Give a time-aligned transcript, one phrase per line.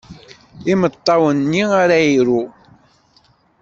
[0.71, 2.41] Imeṭṭawen-nni ara iru.